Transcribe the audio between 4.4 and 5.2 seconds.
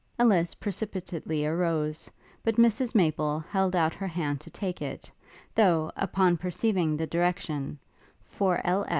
to take it;